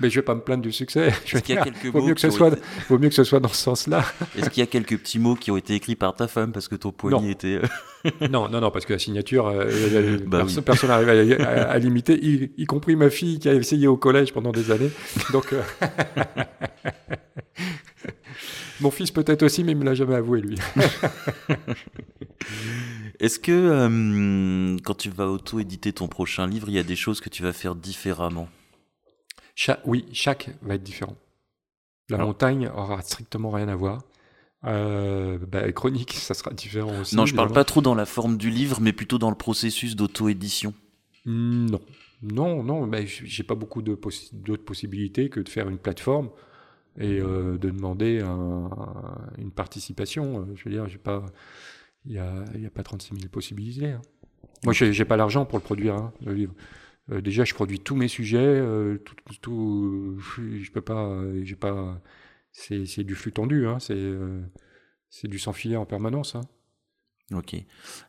Mais 0.00 0.08
je 0.08 0.18
vais 0.18 0.24
pas 0.24 0.34
me 0.34 0.40
plaindre 0.40 0.62
du 0.62 0.72
succès. 0.72 1.08
Est-ce 1.08 1.42
qu'il 1.42 1.54
y 1.54 1.58
a 1.58 1.62
quelques 1.62 1.84
vaut 1.84 2.02
mieux 2.02 2.14
que 2.14 2.20
ce 2.20 2.30
soit, 2.30 2.58
vaut 2.88 2.98
mieux 2.98 3.10
que 3.10 3.14
ce 3.14 3.24
soit 3.24 3.40
dans 3.40 3.48
ce 3.48 3.62
sens-là. 3.62 4.06
Est-ce 4.38 4.48
qu'il 4.48 4.62
y 4.62 4.64
a 4.64 4.68
quelques 4.68 4.98
petits 4.98 5.18
mots 5.18 5.34
qui 5.34 5.50
ont 5.50 5.58
été 5.58 5.74
écrits 5.74 5.96
par 5.96 6.14
ta 6.14 6.28
femme 6.28 6.52
parce 6.52 6.66
que 6.66 6.76
ton 6.76 6.92
poignet 6.92 7.30
était... 7.30 7.60
non, 8.30 8.48
non, 8.48 8.60
non, 8.60 8.70
parce 8.70 8.86
que 8.86 8.92
la 8.94 8.98
signature, 8.98 9.52
bah 10.26 10.46
personne 10.64 10.90
n'arrive 10.90 11.40
à, 11.40 11.78
limiter, 11.78 12.18
y 12.56 12.64
compris 12.66 12.96
ma 12.96 13.10
fille 13.10 13.38
qui 13.38 13.48
a 13.48 13.54
essayé 13.54 13.86
au 13.86 13.96
collège 13.96 14.32
pendant 14.32 14.52
des 14.52 14.70
années. 14.70 14.90
Donc, 15.32 15.52
euh, 15.52 15.62
mon 18.80 18.90
fils 18.90 19.10
peut-être 19.10 19.42
aussi, 19.42 19.64
mais 19.64 19.72
il 19.72 19.78
me 19.78 19.84
l'a 19.84 19.94
jamais 19.94 20.14
avoué 20.14 20.40
lui. 20.40 20.56
Est-ce 23.20 23.38
que 23.38 23.52
euh, 23.52 24.78
quand 24.82 24.94
tu 24.94 25.10
vas 25.10 25.26
auto-éditer 25.26 25.92
ton 25.92 26.08
prochain 26.08 26.46
livre, 26.46 26.68
il 26.68 26.74
y 26.74 26.78
a 26.78 26.82
des 26.82 26.96
choses 26.96 27.20
que 27.20 27.28
tu 27.28 27.42
vas 27.42 27.52
faire 27.52 27.74
différemment? 27.74 28.48
Oui, 29.84 30.06
chaque 30.12 30.50
va 30.62 30.76
être 30.76 30.82
différent. 30.82 31.16
La 32.08 32.18
montagne 32.18 32.68
aura 32.74 33.02
strictement 33.02 33.50
rien 33.50 33.68
à 33.68 33.76
voir. 33.76 34.00
Euh, 34.64 35.38
bah, 35.38 35.70
chronique, 35.72 36.12
ça 36.12 36.34
sera 36.34 36.52
différent 36.52 37.00
aussi. 37.00 37.16
Non, 37.16 37.26
je 37.26 37.34
parle 37.34 37.52
pas 37.52 37.64
trop 37.64 37.80
dans 37.80 37.94
la 37.94 38.06
forme 38.06 38.36
du 38.36 38.50
livre, 38.50 38.80
mais 38.80 38.92
plutôt 38.92 39.18
dans 39.18 39.30
le 39.30 39.36
processus 39.36 39.96
d'auto-édition. 39.96 40.74
Non, 41.26 41.80
non, 42.22 42.62
non, 42.62 42.86
mais 42.86 43.06
j'ai 43.06 43.42
pas 43.42 43.54
beaucoup 43.54 43.82
d'autres 43.82 44.64
possibilités 44.64 45.30
que 45.30 45.40
de 45.40 45.48
faire 45.48 45.68
une 45.68 45.78
plateforme 45.78 46.30
et 46.98 47.20
euh, 47.20 47.56
de 47.56 47.70
demander 47.70 48.20
une 49.38 49.50
participation. 49.50 50.40
Euh, 50.40 50.44
je 50.56 50.64
veux 50.64 50.70
dire, 50.70 50.86
j'ai 50.88 50.98
pas, 50.98 51.24
il 52.04 52.12
y 52.12 52.18
a, 52.18 52.44
y 52.58 52.66
a, 52.66 52.70
pas 52.70 52.82
36 52.82 53.14
000 53.16 53.28
possibilités. 53.30 53.92
Hein. 53.92 54.02
Moi, 54.64 54.74
j'ai 54.74 55.04
pas 55.06 55.16
l'argent 55.16 55.46
pour 55.46 55.58
le 55.58 55.64
produire, 55.64 55.94
hein, 55.94 56.12
le 56.24 56.34
livre. 56.34 56.52
Euh, 57.10 57.22
déjà, 57.22 57.44
je 57.44 57.54
produis 57.54 57.80
tous 57.80 57.96
mes 57.96 58.08
sujets, 58.08 58.62
tout, 59.04 59.14
tout, 59.40 60.18
je 60.36 60.70
peux 60.70 60.82
pas, 60.82 61.18
j'ai 61.42 61.56
pas, 61.56 61.98
c'est 62.52 63.04
du 63.04 63.14
flux 63.14 63.32
tendu, 63.32 63.66
hein, 63.66 63.78
c'est 63.80 65.28
du 65.28 65.38
sans 65.38 65.52
filet 65.52 65.76
en 65.76 65.86
permanence. 65.86 66.34
Hein. 66.34 66.42
Ok. 67.32 67.54
Et 67.54 67.64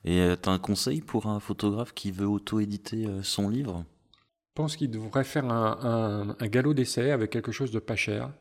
tu 0.05 0.49
as 0.49 0.51
un 0.51 0.59
conseil 0.59 1.01
pour 1.01 1.27
un 1.27 1.39
photographe 1.39 1.93
qui 1.93 2.11
veut 2.11 2.27
auto-éditer 2.27 3.07
son 3.21 3.49
livre? 3.49 3.85
Je 4.51 4.55
pense 4.55 4.75
qu'il 4.75 4.91
devrait 4.91 5.23
faire 5.23 5.45
un, 5.45 6.35
galop 6.41 6.73
d'essai 6.73 7.11
avec 7.11 7.29
quelque 7.29 7.53
chose 7.53 7.71
de 7.71 7.79
pas 7.79 7.95
cher 7.95 8.31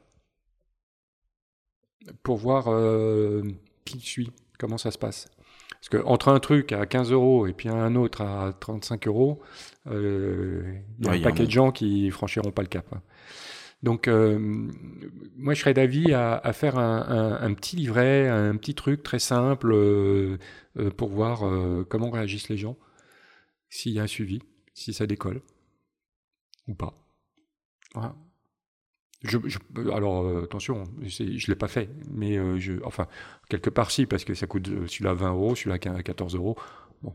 pour 2.25 2.37
voir 2.37 2.69
euh, 2.69 3.43
qui 3.85 4.01
suit, 4.01 4.33
comment 4.59 4.79
ça 4.79 4.91
se 4.91 4.99
passe. 4.99 5.29
Parce 5.71 5.89
que 5.89 5.99
entre 6.05 6.29
un 6.29 6.41
truc 6.41 6.73
à 6.73 6.85
15 6.85 7.13
euros 7.13 7.47
et 7.47 7.53
puis 7.53 7.69
un 7.69 7.95
autre 7.95 8.23
à 8.23 8.53
35 8.59 9.07
euros, 9.07 9.41
euh, 9.87 10.81
il 10.99 11.07
y 11.07 11.09
a 11.09 11.13
un 11.13 11.23
paquet 11.23 11.47
de 11.47 11.51
gens 11.51 11.71
qui 11.71 12.11
franchiront 12.11 12.51
pas 12.51 12.63
le 12.63 12.69
cap. 12.69 12.87
Hein. 12.93 13.03
Donc, 13.83 14.09
euh, 14.09 14.39
moi, 15.37 15.55
je 15.55 15.61
serais 15.61 15.75
d'avis 15.75 16.13
à, 16.13 16.53
faire 16.53 16.79
un, 16.79 17.55
petit 17.55 17.77
livret, 17.77 18.29
un 18.29 18.57
petit 18.57 18.75
truc 18.75 19.03
très 19.03 19.19
simple 19.19 19.75
pour 20.97 21.09
voir 21.09 21.43
comment 21.89 22.11
réagissent 22.11 22.51
les 22.51 22.59
gens, 22.59 22.77
s'il 23.71 23.93
y 23.93 23.99
a 23.99 24.03
un 24.03 24.07
suivi, 24.07 24.43
si 24.75 24.93
ça 24.93 25.07
décolle 25.07 25.41
ou 26.69 26.75
pas. 26.75 26.95
Je, 29.23 29.37
alors 29.93 30.23
euh, 30.23 30.45
attention, 30.45 30.85
je 31.03 31.25
ne 31.25 31.47
l'ai 31.49 31.55
pas 31.55 31.69
fait, 31.69 31.91
mais 32.11 32.39
euh, 32.39 32.59
je, 32.59 32.73
enfin 32.85 33.07
quelque 33.51 33.69
part 33.69 33.91
si 33.91 34.07
parce 34.07 34.25
que 34.25 34.33
ça 34.33 34.47
coûte 34.47 34.67
celui-là 34.67 35.13
20 35.13 35.33
euros, 35.33 35.55
celui-là 35.55 35.79
14 35.79 36.37
euros. 36.37 36.57
Bon. 37.03 37.15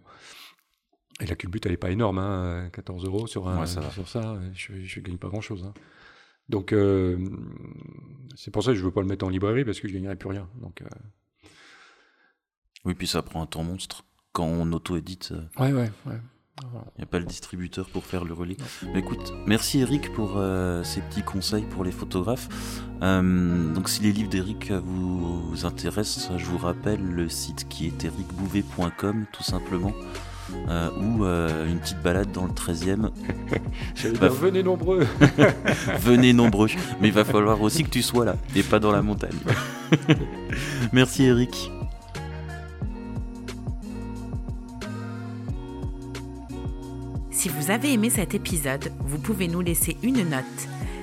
Et 1.19 1.25
la 1.25 1.36
culbute 1.36 1.65
elle 1.65 1.72
est 1.72 1.77
pas 1.77 1.89
énorme, 1.89 2.19
hein, 2.19 2.69
14 2.74 3.05
euros 3.05 3.25
sur 3.25 3.48
un, 3.48 3.65
ça 3.65 3.89
sur 3.89 4.07
ça, 4.07 4.39
je, 4.53 4.74
ne 4.74 5.03
gagne 5.03 5.17
pas 5.17 5.29
grand-chose. 5.29 5.63
Hein. 5.63 5.74
Donc 6.49 6.73
c'est 8.35 8.51
pour 8.51 8.63
ça 8.63 8.71
que 8.71 8.77
je 8.77 8.83
veux 8.83 8.91
pas 8.91 9.01
le 9.01 9.07
mettre 9.07 9.25
en 9.25 9.29
librairie 9.29 9.65
parce 9.65 9.79
que 9.79 9.87
je 9.87 9.93
gagnerai 9.93 10.15
plus 10.15 10.29
rien. 10.29 10.47
Donc 10.61 10.83
oui, 12.85 12.93
puis 12.93 13.07
ça 13.07 13.23
prend 13.23 13.41
un 13.41 13.47
temps 13.47 13.63
monstre 13.63 14.05
quand 14.31 14.45
on 14.45 14.71
auto-édite. 14.71 15.33
Ouais, 15.59 15.73
ouais, 15.73 15.91
ouais. 16.05 16.19
Il 16.63 16.99
n'y 16.99 17.03
a 17.03 17.07
pas 17.07 17.19
le 17.19 17.25
distributeur 17.25 17.89
pour 17.89 18.05
faire 18.05 18.23
le 18.23 18.33
relais. 18.33 18.55
Mais 18.93 18.99
écoute, 18.99 19.33
merci 19.45 19.79
Eric 19.79 20.13
pour 20.13 20.37
euh, 20.37 20.83
ces 20.83 21.01
petits 21.01 21.23
conseils 21.23 21.65
pour 21.65 21.83
les 21.83 21.91
photographes. 21.91 22.47
Euh, 23.01 23.73
donc 23.73 23.89
si 23.89 24.01
les 24.01 24.13
livres 24.13 24.29
d'Eric 24.29 24.71
vous 24.71 25.65
intéressent, 25.65 26.31
je 26.37 26.45
vous 26.45 26.57
rappelle 26.57 27.03
le 27.03 27.27
site 27.27 27.67
qui 27.67 27.87
est 27.87 28.05
ericbouvet.com 28.05 29.25
tout 29.33 29.43
simplement. 29.43 29.91
Euh, 30.69 30.89
ou 30.97 31.23
une 31.67 31.79
petite 31.79 32.01
balade 32.01 32.31
dans 32.31 32.45
le 32.45 32.51
13e. 32.51 33.09
Bah, 34.19 34.29
venez 34.29 34.63
nombreux. 34.63 35.05
venez 35.99 36.33
nombreux. 36.33 36.69
Mais 37.01 37.07
il 37.07 37.13
va 37.13 37.25
falloir 37.25 37.61
aussi 37.61 37.83
que 37.83 37.89
tu 37.89 38.01
sois 38.01 38.25
là 38.25 38.35
et 38.55 38.63
pas 38.63 38.79
dans 38.79 38.91
la 38.91 39.01
montagne. 39.01 39.37
merci 40.93 41.25
Eric. 41.25 41.71
Si 47.31 47.49
vous 47.49 47.69
avez 47.69 47.93
aimé 47.93 48.09
cet 48.09 48.33
épisode, 48.33 48.91
vous 48.99 49.19
pouvez 49.19 49.47
nous 49.47 49.61
laisser 49.61 49.97
une 50.01 50.29
note. 50.29 50.43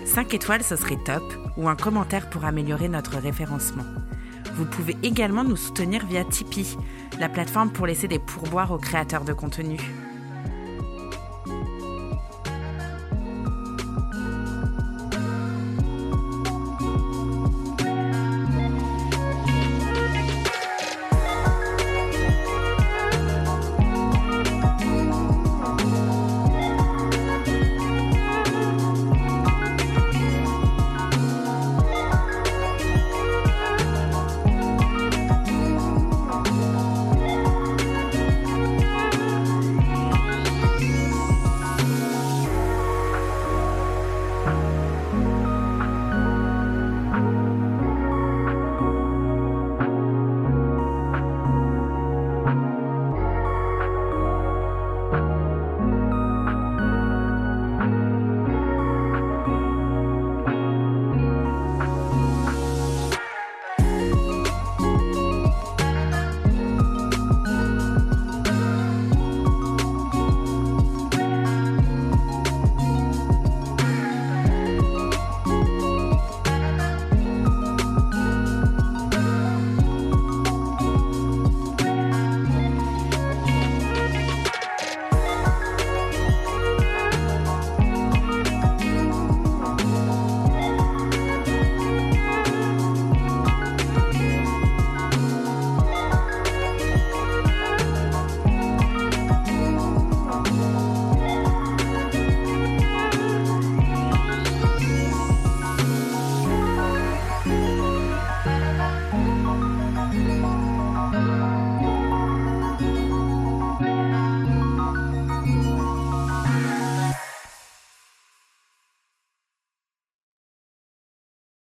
5 0.06 0.34
étoiles, 0.34 0.64
ce 0.64 0.75
serait 0.75 0.99
top, 1.04 1.22
ou 1.56 1.68
un 1.68 1.76
commentaire 1.76 2.28
pour 2.30 2.44
améliorer 2.44 2.88
notre 2.88 3.18
référencement. 3.18 3.84
Vous 4.54 4.66
pouvez 4.66 4.97
également 5.02 5.44
nous 5.44 5.56
soutenir 5.56 6.06
via 6.06 6.25
Tipeee, 6.25 6.76
la 7.18 7.28
plateforme 7.28 7.71
pour 7.71 7.87
laisser 7.87 8.09
des 8.09 8.18
pourboires 8.18 8.73
aux 8.73 8.78
créateurs 8.78 9.25
de 9.25 9.32
contenu. 9.32 9.78